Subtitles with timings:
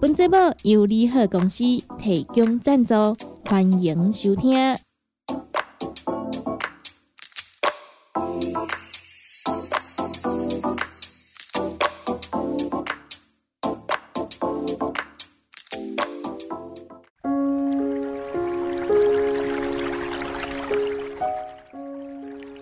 [0.00, 1.64] 本节目由利好公司
[1.98, 2.94] 提供赞助，
[3.44, 4.76] 欢迎收听。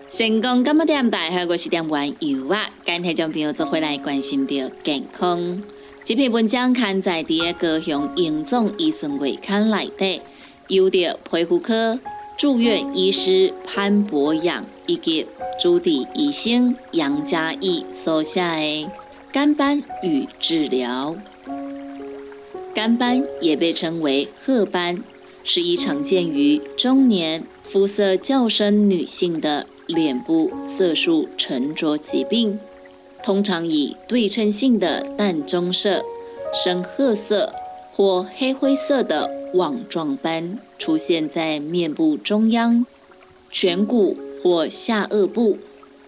[0.09, 1.19] 成功干么点大？
[1.47, 2.67] 我是点玩油啊！
[2.83, 5.61] 今天将朋友做回来关心着健康。
[6.07, 10.21] 这篇文章刊载在高雄荣总医生月刊内底，
[10.69, 11.99] 由着皮肤科
[12.37, 15.27] 住院医师潘博阳以及
[15.61, 18.45] 主治医生杨嘉义所写的
[19.33, 21.13] 《肝斑与治疗》。
[22.73, 25.03] 肝斑也被称为褐斑，
[25.43, 32.57] 是一常见于中年、肤色较深女性的脸部色素沉着疾病。
[33.27, 36.01] 通常以对称性的淡棕色、
[36.53, 37.53] 深褐色
[37.91, 42.85] 或黑灰色的网状斑出现在面部中央、
[43.51, 45.57] 颧骨或下颚部。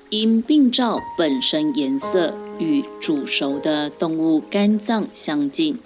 [0.09, 5.77] 因病灶本身颜色与煮熟的动物肝脏相近，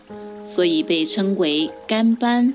[0.45, 2.54] 所以被称为肝斑。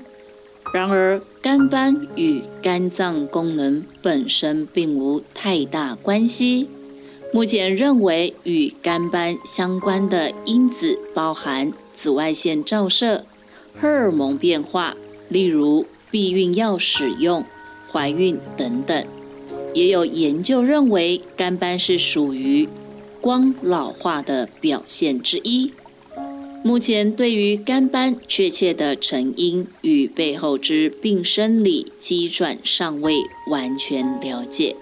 [0.73, 6.69] 然而，肝斑与肝脏功能本身并无太大关系。
[7.31, 13.23] 目前认为与肝斑相关的因子包含紫外线照射、
[13.79, 14.95] 荷尔蒙变化，
[15.29, 17.45] 例如避孕药使用、
[17.91, 19.05] 怀孕等等。
[19.75, 22.67] 也有研究认为肝斑是属于
[23.21, 25.71] 光老化的表现之一。
[26.63, 34.75] 目前对于肝斑确切的成因与背后之病生理机转尚未完全了解。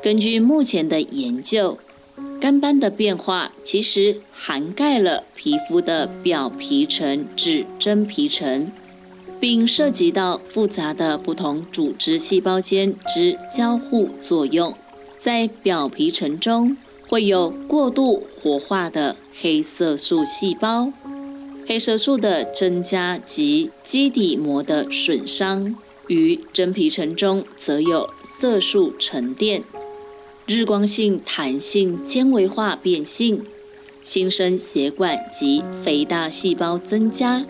[0.00, 1.76] 根据目前的研究，
[2.40, 8.70] 肝斑的变化其实涵盖了皮肤的表皮层至真皮层，
[9.40, 14.72] 并涉及到复杂的不同组织细胞间之交互作用。
[15.18, 16.76] 在表皮层中
[17.08, 20.92] 会有过度活化的黑色素细胞，
[21.66, 25.74] 黑色素的增加及基底膜的损伤；
[26.06, 29.64] 于真皮层中则有色素沉淀。
[30.50, 33.44] 日光性弹性纤维化变性、
[34.02, 37.44] 新生血管及肥大细胞增加。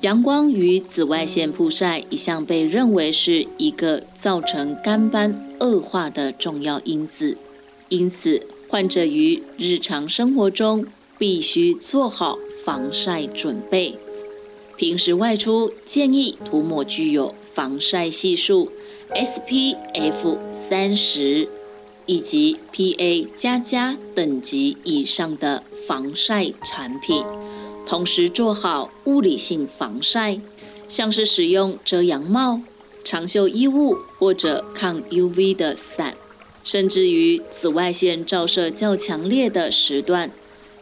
[0.00, 7.36] 阳光与紫外线曝晒一向被认为是一个造成肝斑恶化的重要因子，
[7.90, 10.86] 因此患者于日常生活中
[11.18, 13.94] 必须做好防晒准备。
[14.78, 18.72] 平时外出建议涂抹具有防晒系数
[19.10, 21.46] SPF 三十。
[22.06, 27.24] 以及 PA 加加等级以上的防晒产品，
[27.84, 30.40] 同时做好物理性防晒，
[30.88, 32.60] 像是使用遮阳帽、
[33.04, 36.16] 长袖衣物或者抗 UV 的伞，
[36.62, 40.30] 甚至于紫外线照射较强烈的时段，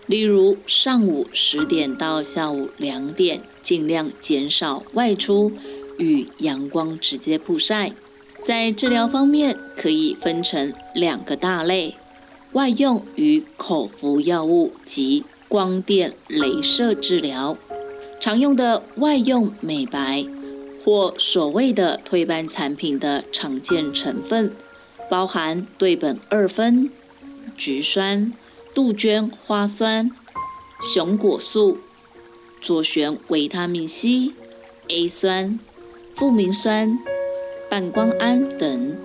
[0.06, 5.52] 例如上午十点到下午两点，尽量减少外出
[5.98, 7.92] 与阳光直接曝晒。
[8.44, 11.94] 在治疗方面，可以分成两个大类：
[12.52, 17.56] 外用与口服药物及光电、镭射治疗。
[18.20, 20.26] 常用的外用美白
[20.84, 24.52] 或所谓的退斑产品的常见成分，
[25.08, 26.90] 包含对苯二酚、
[27.56, 28.30] 菊酸、
[28.74, 30.10] 杜鹃花酸、
[30.82, 31.78] 熊果素、
[32.60, 34.32] 左旋维他命 C、
[34.88, 35.58] A 酸、
[36.14, 36.98] 复明酸。
[37.74, 38.96] 半胱胺等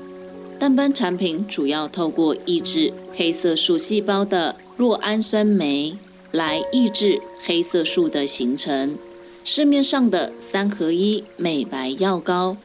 [0.59, 5.97] 淡斑产品主要透过抑制黑色素细胞的酪氨酸酶
[6.29, 8.95] 来抑制黑色素的形成。
[9.43, 12.57] 市面上的三合一美白药膏，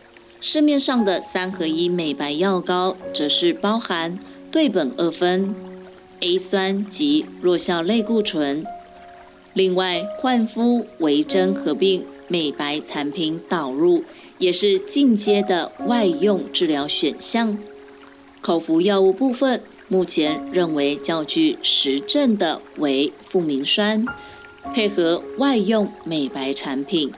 [0.43, 4.19] 市面上的三合一美白药膏则是包含
[4.53, 5.55] 对苯二酚、
[6.21, 8.67] A 酸及弱效类固醇。
[9.55, 14.05] 另外，焕肤维珍合并美白产品导入。
[14.39, 17.57] 也是进阶的外用治疗选项。
[18.41, 24.05] 口服药物部分，目前认为较具实证的为复明酸，
[24.75, 27.11] 配合外用美白产品，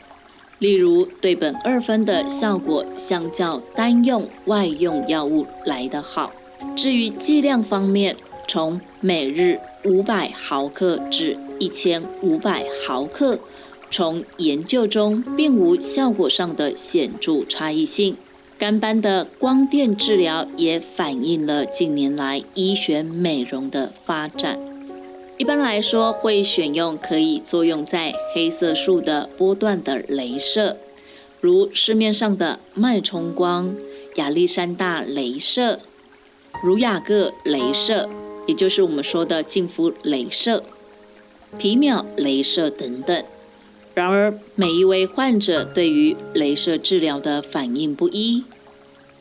[0.59, 6.33] 例如对苯二酚的效果相较单用外用药物来得好。
[6.77, 8.17] 至于剂量方面，
[8.47, 13.39] 从每日五百毫克至一千五百毫克，
[13.91, 18.17] 从研究中并无效果上的显著差异性。
[18.59, 24.59] 肝斑的光电治疗也反映了近年来医学美容的发展。
[25.37, 30.79] 一般来说，会选用可以作用在黑色素的波段的镭射，
[31.43, 33.77] 如市面上的脉冲光、
[34.15, 35.81] 亚历山大镭射、
[36.63, 38.09] 儒雅各镭射。
[38.47, 40.63] 也就是我们说的净肤镭射、
[41.59, 43.25] 皮秒镭射等等。
[43.97, 48.45] 然而，每一位患者对于镭射治疗的反应不一。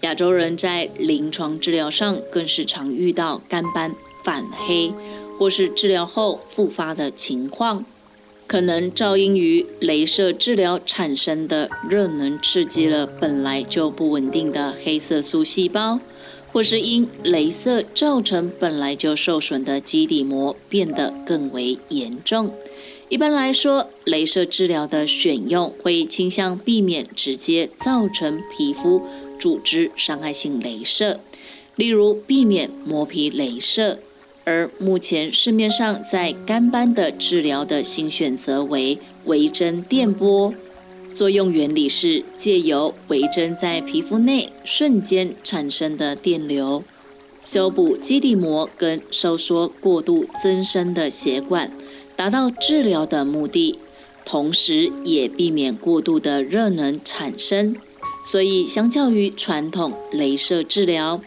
[0.02, 3.96] 亚洲人在临床治疗上更是常遇到肝斑
[4.26, 4.92] 反黑，
[5.40, 7.86] 或是治疗后复发的情况，
[8.48, 16.02] 可能照因于镭射治疗产生的热能刺激了本来就不稳定的黑色素细胞。
[16.52, 22.54] 或是因镭射造成本来就受损的基底膜变得更为严重。
[23.08, 29.04] 一般来说，镭射治疗的选用会倾向避免直接造成皮肤
[29.40, 31.20] 组织伤害性镭射，
[31.76, 34.00] 例如避免磨皮镭射。
[34.44, 40.54] 而目前市面上在干斑的治疗的新选择为微针电波。
[41.14, 46.84] 作用原理是借由微针在皮肤内瞬间产生的电流，
[47.42, 51.72] 修补基底膜跟收缩过度增生的血管，
[52.16, 53.80] 达到治疗的目的，
[54.24, 57.76] 同时也避免过度的热能产生。
[58.24, 61.22] 所以，相较于传统镭射治疗，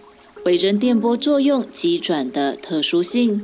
[0.44, 3.42] 微针电波作用急转的特殊性。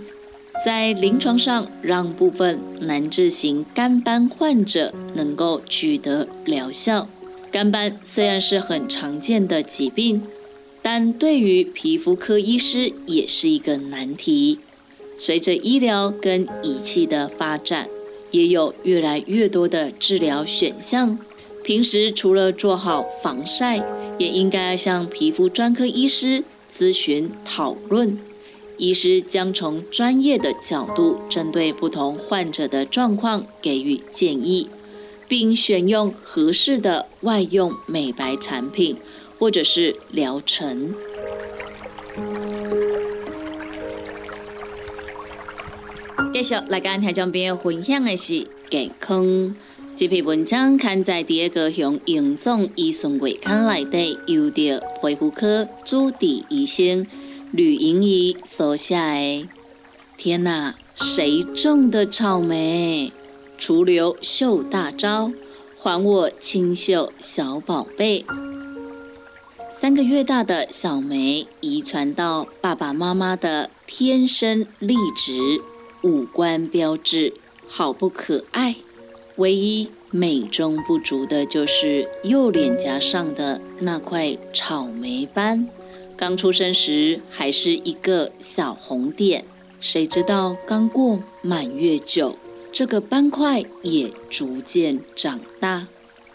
[0.64, 7.08] 在临床上，让部分难治型肝斑患者能够取得疗效。
[7.50, 10.22] 肝斑虽然是很常见的疾病，
[10.82, 14.58] 但对于皮肤科医师也是一个难题。
[15.16, 17.88] 随着医疗跟仪器的发展，
[18.30, 21.18] 也有越来越多的治疗选项。
[21.62, 23.82] 平时除了做好防晒，
[24.18, 28.18] 也应该向皮肤专科医师咨询讨论。
[28.76, 34.68] 医师将从专业的角度，针对不同患者的状况给予建议，
[35.28, 38.96] 并选用合适的外用美白产品
[39.38, 40.92] 或者是疗程。
[46.32, 49.54] 继续来跟听众朋友分享的是健康。
[49.96, 57.06] 这篇文章刊在第二个向营总医生月刊内底，由着皮肤科主治医生。
[57.52, 59.48] 吕莹仪所下诶，
[60.16, 63.12] 天哪，谁种的草莓？
[63.56, 65.30] 除留秀大招，
[65.78, 68.24] 还我清秀小宝贝。
[69.70, 75.60] 三个月大的小梅，遗传到爸爸妈妈的天生丽质，
[76.04, 77.32] 五官标志，
[77.66, 78.76] 好不可爱。
[79.36, 85.68] 唯一美中不足的就是右脸颊上的那块草莓斑。
[86.16, 89.44] 刚出生时还是一个小红点，
[89.80, 92.36] 谁知道刚过满月酒，
[92.70, 95.88] 这个斑块也逐渐长大。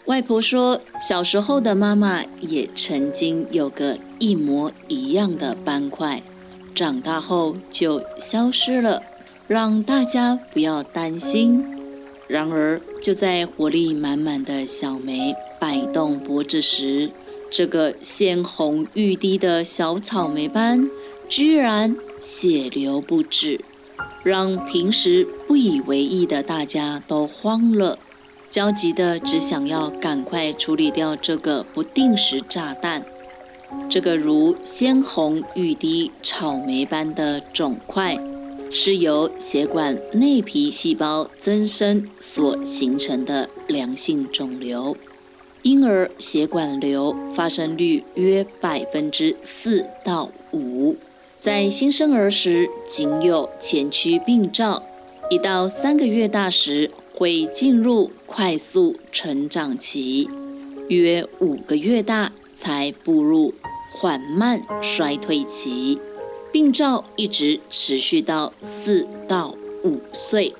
[0.04, 6.22] 外婆说，小时候的妈妈也曾经有个一模一样的斑块，
[6.74, 9.02] 长大后就消失了，
[9.50, 11.64] 让大家不要担心。
[12.28, 17.10] 然而，就在活力满满的小梅摆动脖子时，
[17.50, 20.88] 这个鲜红欲滴的小草莓斑，
[21.28, 23.60] 居然血流不止，
[24.22, 27.98] 让平时不以为意的大家都慌了，
[28.48, 33.02] 焦急的只想要赶快处理掉这个不定时炸弹。
[33.88, 38.16] 这个如鲜红欲滴草莓般的肿块，
[38.70, 44.96] 是由血管内皮细胞增生所形成的良性肿瘤。
[45.62, 50.96] 婴儿血管瘤发生率约百分之四到五，
[51.36, 54.82] 在新生儿时仅有前驱病灶，
[55.30, 60.28] 一到三个月大时会进入快速成长期，
[60.88, 63.52] 约五个月大才步入
[63.92, 65.98] 缓慢衰退期，
[66.52, 69.54] 病灶一直持续到四到
[69.84, 70.54] 五岁，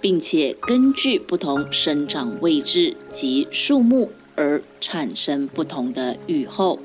[0.00, 4.10] 并且根据不同生长位置及数目。
[4.36, 6.78] 而产生不同的愈后，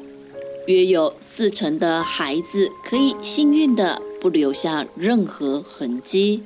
[0.67, 6.43] 约有四成的孩子可以幸运的不留下任何痕迹，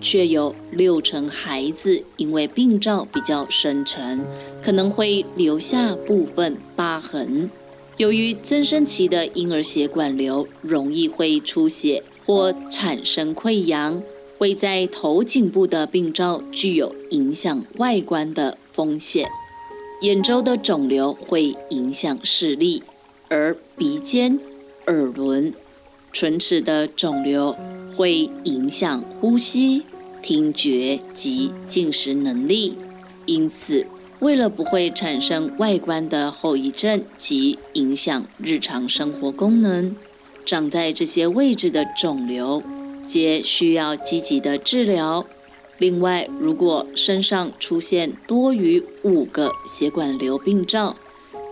[0.00, 4.24] 却有六成孩子因为病灶比较深沉，
[4.62, 7.50] 可能会留下部分疤痕。
[7.98, 14.02] 由于增生期的婴儿血管瘤容易会出血或产生溃疡，
[14.38, 19.28] 会在头颈部的病灶具有影响外观的风险。
[20.00, 22.82] 眼周的肿瘤会影响视力，
[23.28, 24.38] 而鼻尖、
[24.86, 25.54] 耳轮、
[26.12, 27.56] 唇齿的肿瘤
[27.94, 29.82] 会影响呼吸、
[30.20, 32.74] 听觉及进食能力。
[33.26, 33.86] 因此，
[34.22, 39.96] 为了不会产生外观的后遗症及影响日常生活功能，
[40.46, 42.62] 长在这些位置的肿瘤
[43.04, 45.26] 皆需要积极的治疗。
[45.78, 50.96] 另外，如果身上出现多于五个血管瘤病灶，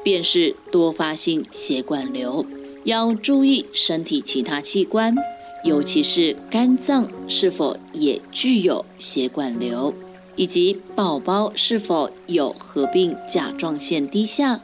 [0.05, 2.47] 便是多发性血管瘤，
[2.85, 5.17] 要注意身体其他器官，
[5.65, 9.93] 尤其是肝脏是否也具有血管瘤，
[10.41, 14.63] 以及宝宝是否有合并甲状腺低下。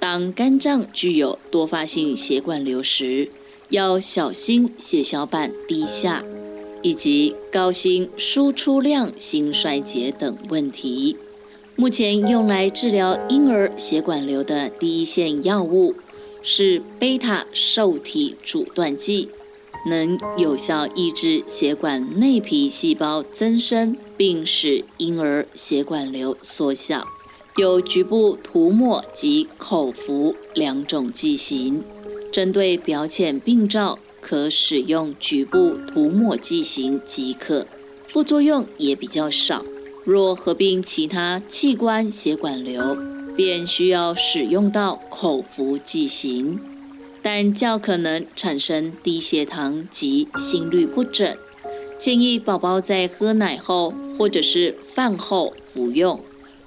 [0.00, 3.28] 当肝脏具有多发性血管瘤时，
[3.68, 6.24] 要小心血小板低下。
[6.84, 11.16] 以及高心输出量心衰竭等问题。
[11.76, 15.94] 目前用来治疗婴儿血管瘤的第一线药物
[16.42, 19.28] 是贝塔受体阻断剂，
[19.88, 27.08] 能有效抑制血管内皮细胞增生，并使婴儿血管瘤缩小。
[27.56, 31.82] 有局部涂抹及口服两种剂型，
[32.30, 33.98] 针对表浅病灶。
[34.20, 37.66] 可使用局部涂抹剂型即可，
[38.06, 39.64] 副作用也比较少。
[40.04, 42.96] 若合并其他器官血管瘤，
[43.36, 46.60] 便需要使用到口服剂型，
[47.20, 51.36] 但较可能产生低血糖及心律不整。
[52.02, 56.18] 建议宝宝在喝奶后或者是饭后服用。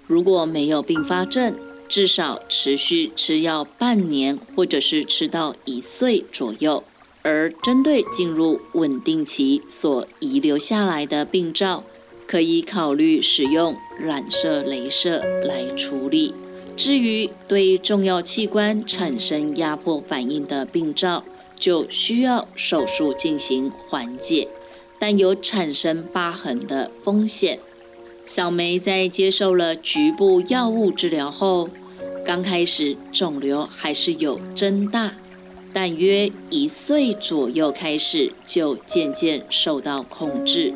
[0.07, 1.53] 如果没有并发症，
[1.89, 6.81] 至少持续吃药半年，或者是吃到一岁左右。
[7.21, 11.83] 而针对进入稳定期所遗留下来的病灶，
[12.25, 16.33] 可以考虑使用染色镭射来处理。
[16.77, 21.25] 至于对重要器官产生压迫反应的病灶，
[21.59, 24.47] 就需要手术进行缓解，
[24.99, 27.59] 但有产生疤痕的风险。
[28.25, 31.69] 小梅在接受了局部药物治疗后，
[32.25, 35.13] 刚开始肿瘤还是有增大。
[35.71, 40.73] 但约一岁左右开始，就渐渐受到控制。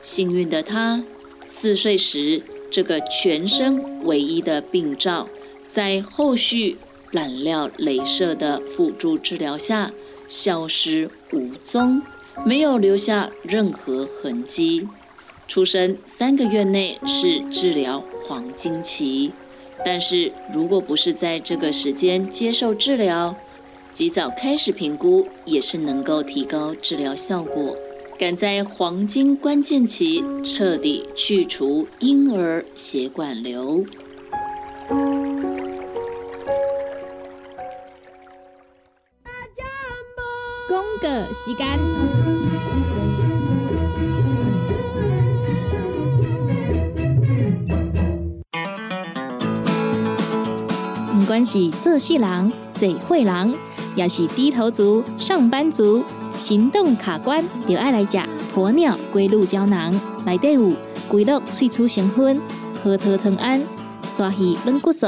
[0.00, 1.04] 幸运的她，
[1.46, 5.28] 四岁时这个全身唯一的病灶，
[5.68, 6.76] 在后续
[7.12, 9.92] 染料镭射的辅助治疗下
[10.26, 12.02] 消失无踪，
[12.44, 14.88] 没有留下任何痕迹。
[15.46, 19.32] 出生三个月内是治疗黄金期，
[19.84, 23.34] 但是如果不是在这个时间接受治疗，
[23.92, 27.76] 及早开始评估也是能够提高治疗效果。
[28.18, 33.84] 赶在黄金关键期彻底去除婴儿血管瘤。
[41.42, 41.66] 时间，
[51.18, 53.54] 不管是做事人、做会人。
[53.96, 56.04] 也是低头族、上班族，
[56.36, 58.18] 行动卡关，就爱来吃
[58.54, 59.98] 鸵鸟龟鹿胶囊。
[60.26, 60.72] 内底有
[61.08, 62.40] 龟鹿萃取成分，
[62.84, 63.60] 核桃藤胺、
[64.08, 65.06] 刷鱼软骨素，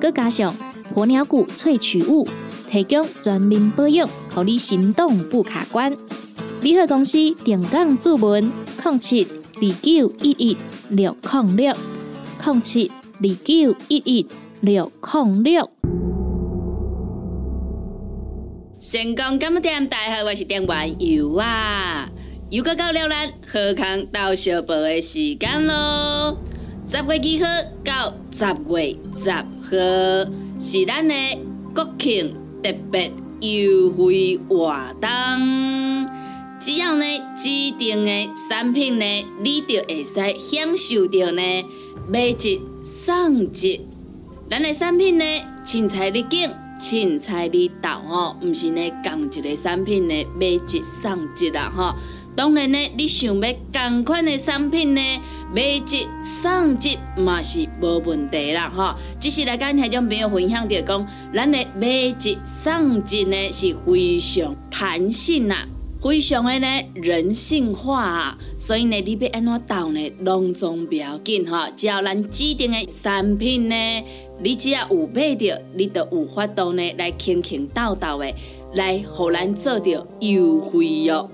[0.00, 0.54] 佮加上
[0.94, 2.28] 鸵鸟骨萃取物，
[2.68, 4.06] 提供全面保养，
[4.38, 5.92] 让你行动不卡关。
[6.60, 8.52] 联合公司定岗注文：
[8.84, 10.56] 零七二九一一
[10.90, 11.74] 六零六
[12.44, 12.88] 零七
[13.20, 14.28] 二九一一
[14.60, 15.68] 六零六。
[18.80, 19.88] 成功咁么点？
[19.88, 22.08] 大家好，我是店员尤啊，
[22.50, 26.38] 又到到了咱贺康到小宝的时间咯。
[26.88, 30.30] 十月二号到十月十号
[30.60, 31.12] 是咱的
[31.74, 35.08] 国庆特别优惠活动，
[36.60, 37.04] 只要呢
[37.36, 39.04] 指定的产品呢，
[39.42, 41.42] 你就会使享受到呢
[42.08, 43.80] 买一送一。
[44.50, 45.24] 咱的产品呢，
[45.64, 46.50] 青菜入境。
[46.80, 51.92] 凊彩里豆吼，毋是呢共一个产品呢买一送一啦吼。
[52.38, 55.00] 当然呢，你想要同款的产品呢
[55.52, 58.94] 买一送一嘛是无问题啦吼。
[59.18, 61.04] 只是来跟听众朋友分享着讲，
[61.34, 65.66] 咱的买一送一呢是非常弹性啦，
[66.00, 73.74] 非常的呢人性化啊，所以呢，你要安怎倒呢，拢总不要紧哈，只要咱指定的产品呢，
[74.40, 78.32] 你只要有买着，你就有法度呢来轻轻倒倒的
[78.74, 81.28] 来，互咱做着优惠哟。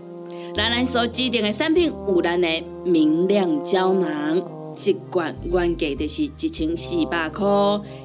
[0.57, 2.49] 那咱所指定的产品有咱的
[2.85, 4.43] 明亮胶囊。
[4.77, 7.47] 一罐原价就是一千四百块，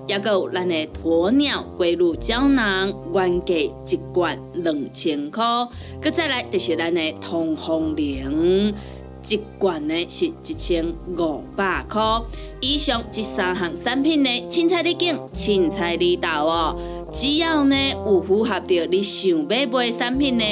[0.08, 5.44] 也有咱的鸵鸟龟乳胶囊，原价一罐两千块。
[6.00, 8.72] 佮再来就是咱的通风灵，
[9.28, 10.86] 一罐呢是一千
[11.18, 12.02] 五百块。
[12.62, 16.80] 以上这三项产品呢，凊彩你拣，凊彩你到哦。
[17.12, 17.76] 只要呢
[18.06, 20.44] 有符合着你想要买买产品呢。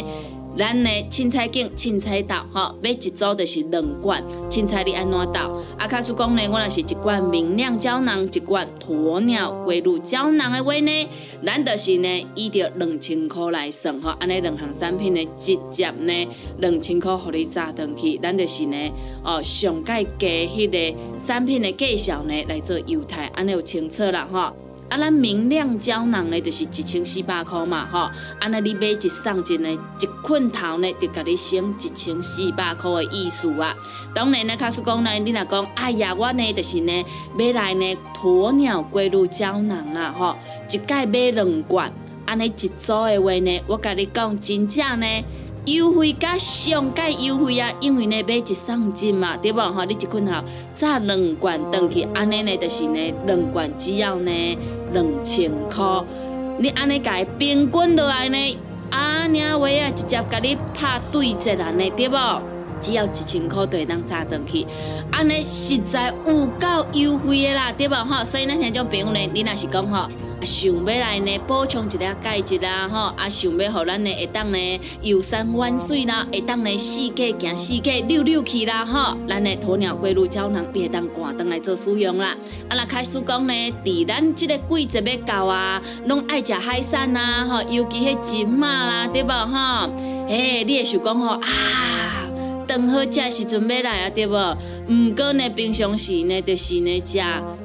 [0.57, 4.23] 咱的凊彩镜、凊彩豆，吼，买一组就是两罐。
[4.49, 5.51] 凊彩你安怎倒？
[5.77, 11.07] 啊，卡叔讲呢，我若是一罐明亮胶囊，一罐鸵鸟龟乳胶囊的话呢，
[11.45, 18.75] 咱就是呢以着两千块来算，吼，安尼两项产品呢直接呢两千块互你砸上去，咱就是呢
[19.23, 24.51] 哦上盖加迄个产品的介绍呢来做优待，安尼有清楚啦，吼。
[24.89, 28.09] 啊，咱明亮胶囊呢，就是一千四百块嘛，吼。
[28.39, 33.75] 安尼你买一送一呢，一捆头呢，就甲你省一千四百块的意思啊。
[34.15, 37.05] 当然呢，卡叔讲呢，你若讲，哎呀，我呢就是呢，
[37.37, 40.35] 买来呢鸵鸟龟乳胶囊啦，吼，
[40.71, 41.91] 一盖买两罐，
[42.25, 45.05] 安尼一组的话呢，我甲你讲，真正呢。
[45.65, 49.83] 优惠加上盖优惠啊，因为呢买一送一嘛，对无吼？
[49.83, 50.31] 你一捆头
[50.73, 54.31] 炸两罐登去，安尼呢就是呢两罐只要呢
[54.93, 55.83] 两千块。
[56.59, 58.57] 你安尼家平均落来呢，
[58.89, 62.41] 啊，领话啊直接甲你拍对折安尼对无？
[62.79, 64.65] 只要一千块就会当炸登去，
[65.11, 68.23] 安尼实在有够优惠的啦，对无吼？
[68.23, 70.07] 所以咱像种朋友呢，你若是讲吼。
[70.45, 82.35] 想要来呢补充一下钙质啦，吼，啊想要互咱呢会当呢游山玩水啦，会当呢四界行四界溜溜去啦，吼，咱的鸵鸟龟乳胶囊你会当赶登来做使用啦。
[82.69, 89.89] 啊，那开始讲呢，伫咱即个季节要到啊，拢爱食海产呐，吼，尤其迄金马啦，对无吼？
[90.27, 92.26] 诶，你会想讲吼啊？
[92.67, 94.33] 当好食时阵要来啊，对无？
[94.89, 97.17] 毋过呢，平常时呢，就是呢食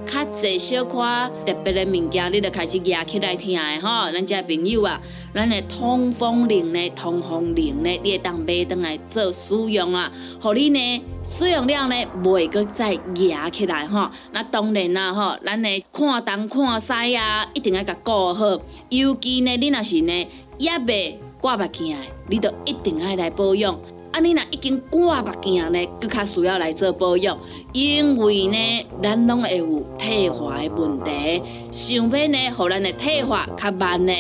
[0.07, 4.13] 较济小块特别的物件，你就开始夹起来听的吼。
[4.13, 5.01] 咱遮朋友啊，
[5.35, 10.11] 咱的通风铃呢，通风铃呢，你会当买倒来做使用啊。
[10.41, 14.09] 互你呢使用了呢，袂阁再夹起来吼。
[14.33, 18.61] 那当然啦吼，咱的看东看西啊，一定要甲顾好。
[18.89, 21.97] 尤其呢，你若是呢压袂挂目镜的，
[22.29, 23.77] 你就一定要来保养。
[24.13, 27.37] 啊，你若已经挂目镜呢，佫较需要来做保养，
[27.73, 31.43] 因为呢，咱拢会有退化的问题。
[31.71, 34.13] 想要呢，互咱的退化较慢呢，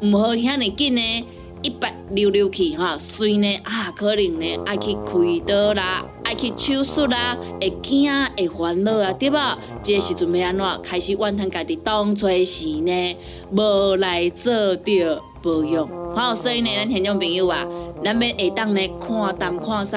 [0.00, 1.24] 毋好遐尼紧呢，
[1.62, 5.12] 一百溜溜去哈，所呢啊，可能呢爱去开
[5.46, 9.58] 刀啦，爱去手术啦，会惊会烦恼啊，对吧？
[9.82, 13.16] 这时阵要安怎开始怨叹家己当初时呢，
[13.50, 15.86] 无来做着保养。
[16.16, 17.64] 好，所以呢，咱听众朋友啊。
[18.02, 19.96] 咱要会当呢看东看西，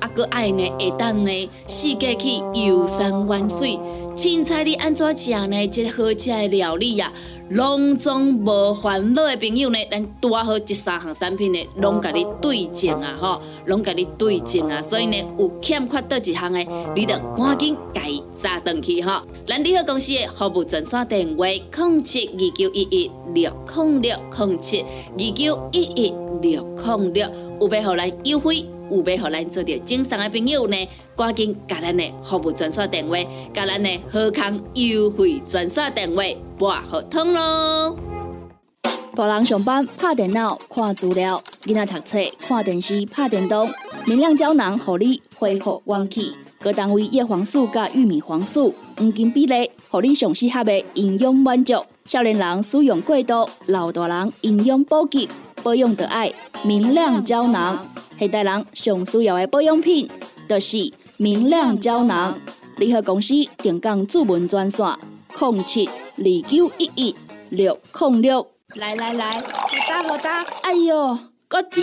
[0.00, 3.78] 啊，搁爱呢会当呢四界去游山玩水。
[4.16, 5.66] 凊彩你安怎食呢？
[5.66, 7.12] 即好食的料理啊，
[7.48, 14.80] 拢总无烦恼的朋友呢，咱拄好这三项产品呢，拢甲你对症啊，吼，拢甲你对症啊。
[14.80, 19.20] 所以呢，有欠缺倒一项的，你得赶紧改扎登去吼。
[19.48, 27.28] 咱利好公司的服务专线电话：零七二九一一六零六零七二九一一六零六。
[27.60, 33.16] 有要互咱优惠，有要互咱做着正常的朋友呢，赶紧甲咱的服务专线电话，
[33.52, 36.22] 甲咱的好康优惠专线电话
[36.58, 37.96] 拨合通咯。
[39.14, 43.70] 大人上班拍电脑看资料，囡仔读册看电视拍电动，
[44.06, 46.32] 明亮胶囊互你恢复元气。
[46.60, 51.74] 各单位叶黄素加玉米黄素黄金比例，互你上适合的营养满足。
[52.06, 55.28] 少年人使用过度，老大人营养补给。
[55.62, 56.30] 保养的爱
[56.62, 57.86] 明亮胶囊，
[58.18, 60.08] 现代人上需要的保养品，
[60.48, 62.38] 就是明亮胶囊。
[62.76, 64.86] 联合公司定岗主文专线：
[65.38, 67.14] 零七二九一一
[67.50, 68.46] 六零六。
[68.76, 70.42] 来来来，好打好打！
[70.62, 71.82] 哎呦，够痛！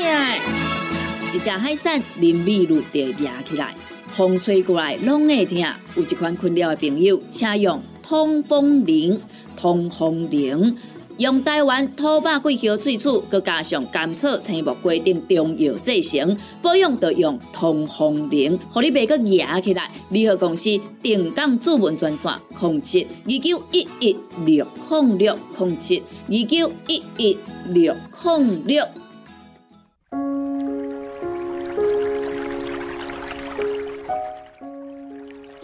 [1.34, 3.74] 一只海扇淋米露就压起来，
[4.08, 5.58] 风吹过来拢会痛。
[5.96, 9.18] 有一款困扰的朋友，请用通风铃，
[9.56, 10.78] 通风铃。
[11.18, 19.90] 用台湾土八桂花萃取，佮加上甘草、青木规定中药制成，保养要用通风灵，互你袂佮压起来。
[20.10, 20.70] 联合公司
[21.02, 27.38] 定岗主文专线：零七二九一一六控六零七二九一一
[27.70, 28.84] 六控六。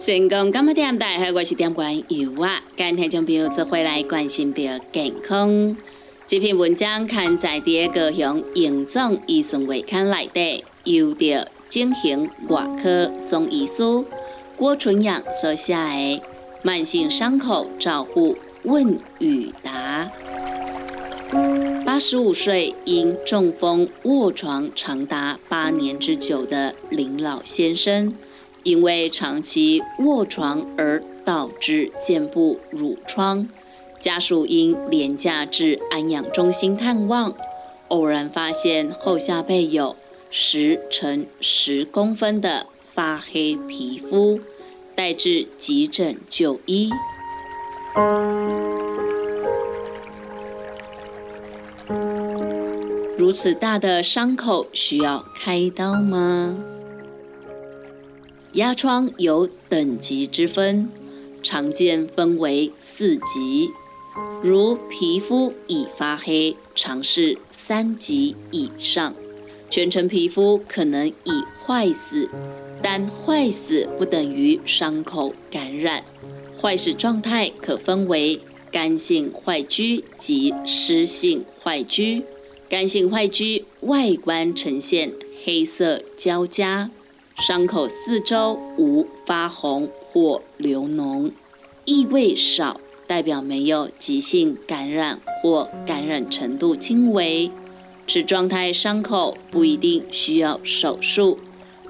[0.08, 5.76] 成功今日点大家我是点关油啊，今天将朋友做回来关心的健康。
[6.26, 13.82] 这篇文章刊在第一个向营总医生会刊内底，由着进行外科中医师
[14.56, 15.78] 郭纯阳所写的
[16.62, 20.10] 《慢性伤口照护问与答》。
[21.84, 28.14] 八十五岁因中风卧床长达八年之久的林老先生，
[28.68, 33.48] 因为长期卧床而导致肩部褥疮。
[33.98, 37.34] 家属因廉价至安养中心探望，
[37.88, 39.96] 偶然发现后下背有
[40.28, 44.38] 十乘十公分的发黑皮肤，
[44.94, 46.90] 带至急诊就医。
[53.16, 56.54] 如此大的伤口需要开刀吗？
[58.54, 60.88] 压疮有等级之分，
[61.42, 63.70] 常见分为四级。
[64.42, 69.12] 如皮肤已发黑，常是三级以上；
[69.70, 72.28] 全程皮肤可能已坏死，
[72.82, 76.02] 但坏死不等于伤口感染。
[76.60, 78.40] 坏死状态可分为
[78.72, 82.22] 干性坏疽及湿性坏疽。
[82.68, 85.12] 干性坏疽外观呈现
[85.44, 86.90] 黑色交加，
[87.40, 91.30] 伤口四周无发红或流脓，
[91.84, 92.80] 异味少。
[93.06, 97.50] 代表没有急性感染或感染程度轻微，
[98.06, 101.38] 此状态伤口不一定需要手术，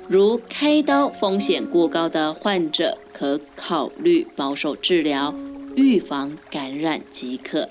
[0.06, 5.34] 如开刀风险过高的患者可考虑保守治疗，
[5.74, 7.68] 预防感染即可。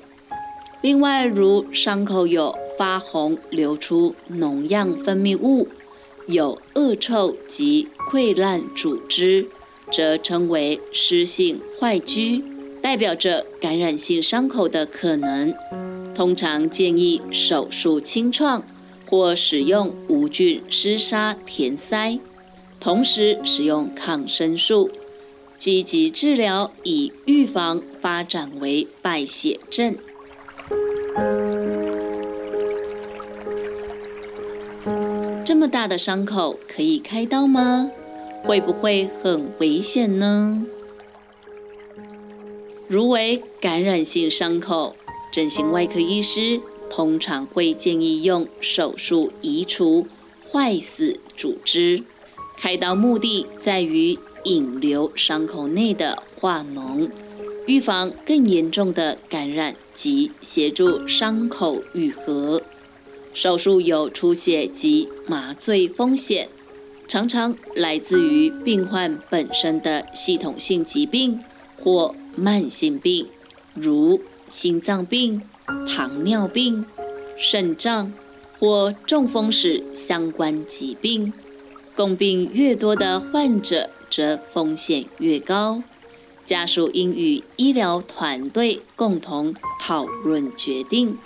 [0.81, 5.69] 另外，如伤口有发红、流出脓样分泌物、
[6.27, 9.47] 有恶臭及溃烂组织，
[9.91, 12.43] 则称为湿性坏疽。
[12.81, 15.53] 代表着感染性伤口的可能，
[16.13, 18.63] 通常建议手术清创
[19.05, 22.19] 或使用无菌湿纱填塞，
[22.79, 24.91] 同时使用抗生素，
[25.57, 29.97] 积极治疗以预防发展为败血症。
[35.67, 37.91] 么大的伤口可以开刀吗？
[38.43, 40.63] 会不会很危险呢？
[42.87, 44.95] 如为感染性伤口，
[45.29, 50.07] 整形外科医师通常会建议用手术移除
[50.49, 52.01] 坏死组织。
[52.55, 57.09] 开刀目的在于引流伤口内的化脓，
[57.65, 62.61] 预防更严重的感染及协助伤口愈合。
[63.33, 66.49] 手术有出血及麻醉风险，
[67.07, 71.43] 常常来自于病患本身的系统性疾病
[71.83, 72.15] 或。
[72.39, 73.25] 慢性病，
[73.73, 75.41] 如心脏病、
[75.87, 76.85] 糖尿病、
[77.35, 78.13] 肾脏
[78.59, 81.33] 或中风时相关疾病，
[81.95, 85.81] 共病越多的患者，则风险越高。
[86.45, 91.17] 家属应与医疗团队共同讨论决定。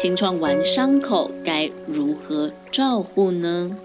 [0.00, 3.76] 清创完伤口该如何照护呢？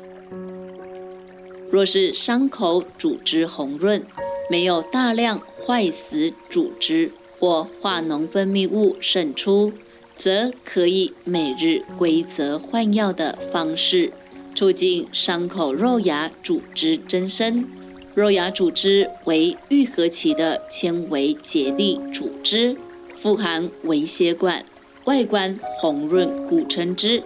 [1.69, 4.01] 若是伤口组织红润，
[4.49, 9.73] 没有大量坏死组织或化脓分泌物渗出，
[10.15, 14.13] 则可以每日规则换药的方式，
[14.55, 17.67] 促进伤口肉芽组织增生。
[18.13, 22.77] 肉芽组织为愈合期的纤维结缔组织，
[23.17, 24.63] 富含微血管，
[25.05, 27.21] 外观红润，故称之。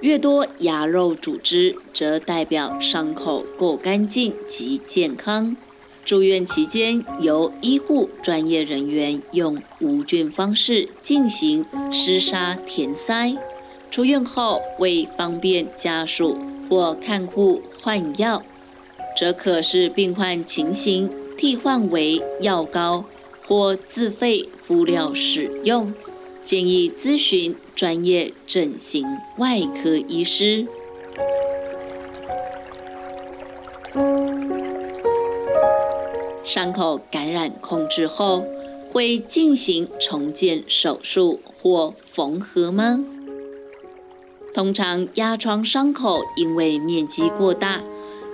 [0.00, 5.56] 越多牙肉组织，则代表伤口够干净及健康。
[6.04, 13.36] 住院期间，由医护专业人员用无菌方式进行湿纱填塞。
[13.90, 18.42] 出院后，为方便家属或看护换药，
[19.16, 23.04] 则可视病患情形替换为药膏
[23.46, 25.92] 或自费敷料使用。
[26.44, 29.06] 建议咨询专业整形
[29.38, 30.66] 外科医师。
[36.44, 38.44] 伤口感染控制后，
[38.90, 43.04] 会进行重建手术或缝合吗？
[44.52, 47.80] 通常压疮伤口因为面积过大，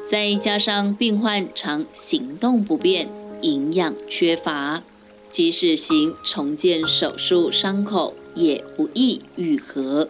[0.05, 3.09] 再加上病患常行动不便、
[3.43, 4.83] 营养缺乏。
[5.31, 10.09] 即使行重建手术，伤口也不易愈合，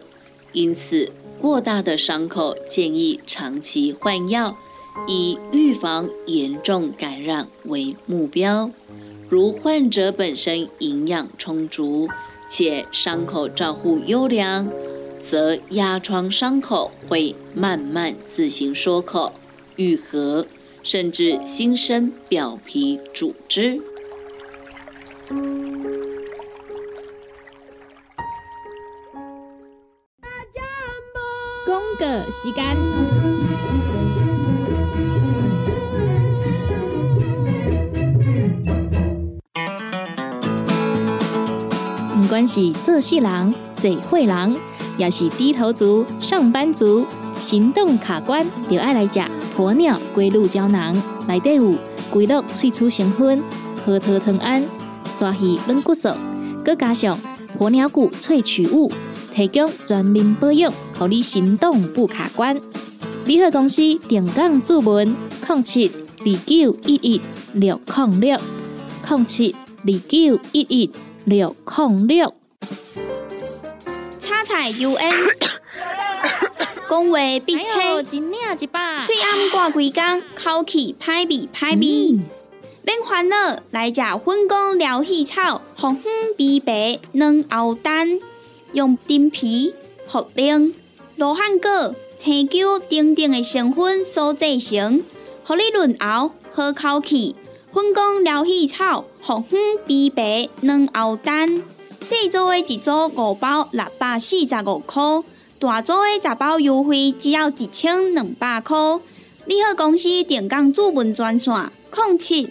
[0.52, 4.57] 因此过大的伤口，建议长期换药，
[5.07, 8.70] 以预防严重感染为目标。
[9.28, 12.09] 如患者本身营养充足，
[12.48, 14.68] 且伤口照护优良，
[15.22, 19.35] 则压疮伤口会慢慢自行缩口、
[19.76, 20.46] 愈合，
[20.83, 23.83] 甚至新生表皮组织。
[25.28, 25.36] 公
[31.98, 32.74] 个时间，
[42.14, 44.56] 不管是做事人、做会人，
[44.96, 47.06] 也是低头族、上班族，
[47.38, 50.94] 行动卡关，就爱来食鸵鸟龟鹿胶囊。
[51.26, 51.74] 内底有
[52.10, 53.42] 龟鹿萃取成分，
[53.84, 54.64] 核桃藤胺、
[55.09, 56.09] 刷鱼软骨素，
[56.64, 57.18] 佮加上
[57.59, 58.92] 鸵鸟骨萃取物。
[59.35, 62.61] 提供全面保养，让你行动不卡关。
[63.25, 65.14] 联合公司定岗注文：
[65.47, 67.21] 零七二九一一
[67.53, 68.40] 六零六
[69.09, 70.90] 零七二九一一
[71.25, 72.35] 六零六。
[74.18, 75.12] 叉彩 U N，
[76.90, 78.21] 讲话必切，嘴
[79.23, 82.38] 暗挂几工，口气歹味歹味。
[82.82, 88.20] 免烦恼，来食粉工疗气草，红粉枇杷软喉丹。
[88.72, 89.72] 用丁皮、
[90.10, 90.74] 茯苓、
[91.16, 95.02] 罗汉果、青椒等等的成分所制成，
[95.42, 97.34] 合你润喉好口气。
[97.72, 101.62] 粉工疗气草、红粉枇杷软喉丹，
[102.00, 105.02] 细组的一组五包六百四十五块，
[105.58, 108.76] 大组的十包优惠只要一千两百块。
[109.46, 111.54] 你好，公司电工主文专线：
[111.94, 112.50] 零七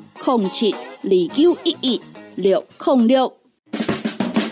[0.23, 2.01] 零七二九一一
[2.35, 3.33] 六零六。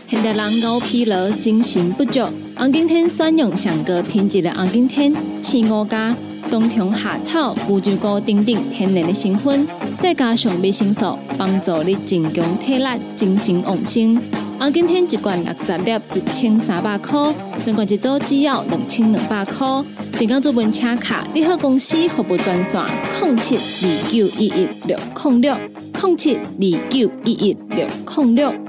[0.08, 6.16] 现代人熬疲劳、精神不足，红景天选用上个品质的红景天，青五加
[6.50, 9.68] 冬虫夏草、乌鸡菇等等天然的成分，
[10.00, 14.20] 再加上维生素，帮助你增强体力、精神旺盛。
[14.60, 17.34] 红景天一罐六十粒，一千三百块；
[17.66, 19.66] 两罐一组只要两千两百块。
[20.18, 22.84] 订购做本车卡，你好公司服务专线：
[23.22, 28.69] 零七二九一一六零六零七二九一一六零六。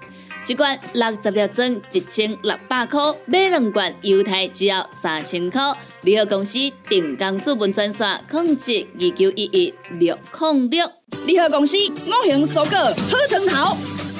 [0.47, 5.61] 一罐六十粒装，一千六百块；买两罐，犹太只要三千块。
[6.01, 6.57] 联合公司
[6.89, 10.91] 定岗资本专线：控制二九一一六零六。
[11.25, 13.77] 联合公司五行蔬果好成头，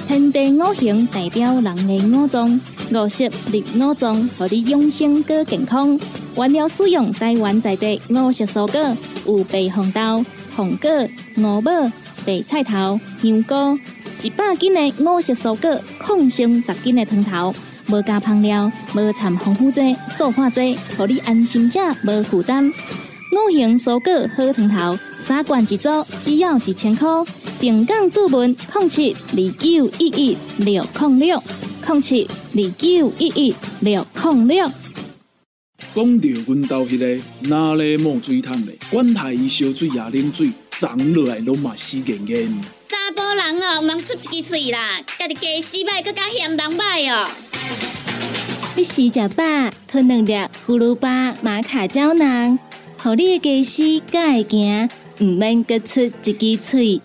[0.07, 5.99] 天地五行代表人的五脏，五色绿五脏，让你养生更健康。
[6.37, 10.23] 原料使用台湾在地五色蔬果，有白红豆、
[10.55, 10.89] 红果、
[11.37, 11.71] 五宝、
[12.25, 13.79] 白菜头、香菇。
[14.23, 15.81] 一百斤的五色蔬果，
[16.13, 17.55] 抗性十斤的汤头，
[17.87, 22.67] 无加香料，无掺防腐剂、塑化剂，让你安心吃，无负担。
[22.67, 27.07] 五行蔬果好汤头，三罐一组，只要一千块。
[27.61, 31.43] 平港注文：零七二九一一六零六
[31.87, 34.71] 零七二九一一六零六。
[35.95, 42.61] 讲到阮兜迄个哪里冒水桶的，管他伊烧水也啉水，长落来拢嘛死严严。
[42.91, 47.25] 查甫人哦，毋通出一支嘴啦，家己家洗歹，更加嫌人歹哦。
[48.75, 49.45] 你食食饱，
[49.87, 50.33] 吞两粒
[50.67, 52.59] 葫芦巴、玛卡胶囊，
[52.97, 54.89] 互你的家洗才会行，
[55.21, 57.01] 毋免各出一支嘴。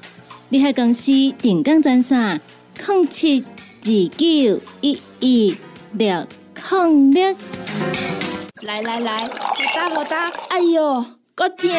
[0.48, 2.40] 你喺公司定岗专线：
[2.84, 3.44] 零七
[3.82, 5.56] 二九一一
[5.92, 6.26] 六
[6.72, 7.36] 零六。
[8.62, 10.32] 来来来，好打好打！
[10.48, 11.70] 哎哟，够痛！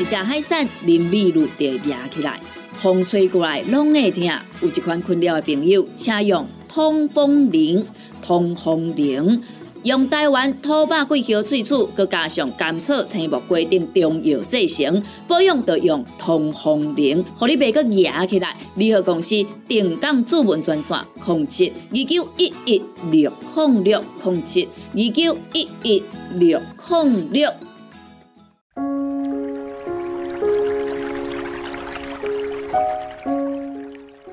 [0.00, 2.40] 一只海扇淋米露就压起来，
[2.82, 4.24] 风吹过来拢会痛。
[4.60, 7.84] 有一款困扰的朋友，请用通风铃。
[8.20, 9.42] 通风铃
[9.82, 18.56] 用台湾土白桂花萃取，佮加上甘草、青木规定中药制成，保养要用通风灵，互你袂佮压起来。
[18.76, 26.02] 联合公司定岗主文专线：控七二九一一六控六控七二九一一
[26.34, 27.48] 六控六。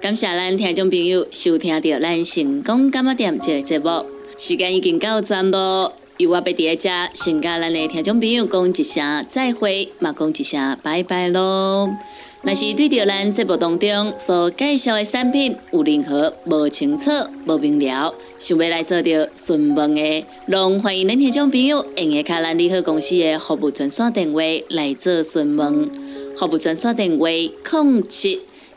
[0.10, 4.04] 感谢咱听众朋友收听到咱成功感冒店这个节目，
[4.40, 5.94] 时间已经到站咯。
[6.18, 11.96] 由我要伫遮先甲咱的听众朋友讲一声再会，嘛讲一声拜拜咯。
[12.42, 17.12] 若是对着咱节目当中所介绍的产品有任何无清楚、
[17.46, 25.88] 无明了，想要来做着询问的，拢欢迎咱听众朋友用下卡咱利好公司的服务专线电话来做询问。
[26.36, 28.40] 服务专线电话：零七。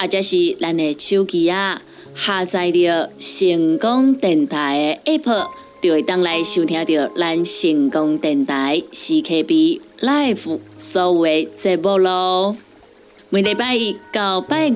[0.00, 1.82] 或者是咱的手机啊，
[2.16, 5.46] 下载着成功电台的 App，
[5.82, 12.56] 就会当来收听到咱成功电台 CKB Live 所有节目咯。
[13.28, 14.72] 每礼拜一到拜五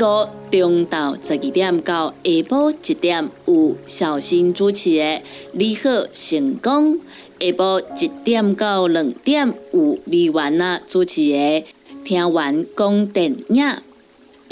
[0.50, 5.02] 中昼十二点到下晡一点有小新主持的
[5.52, 6.96] 《你好成功》，
[7.40, 11.36] 下晡一点到两点有美元啊主持的
[12.04, 13.64] 《听完讲电影》。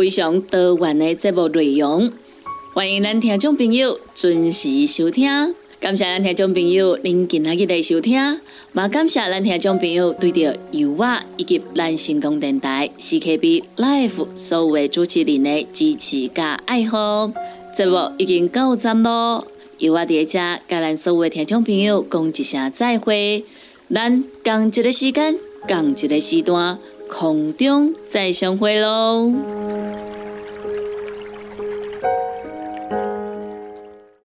[0.00, 2.10] 非常多元的节目内容，
[2.72, 5.54] 欢迎咱听众朋友准时收听。
[5.78, 8.14] 感谢咱听众朋友您今日的收听，
[8.72, 17.30] 也感谢咱听众朋友对着油画以及咱成功电台 CKB Life 所有的主持人的支持加爱好。
[17.76, 23.44] 节目已经到站咯，油画伫遮甲咱所有的听众朋友讲一声再会。
[23.92, 26.78] 咱共一个时间，共一个时段，
[27.10, 30.09] 空中再相会喽。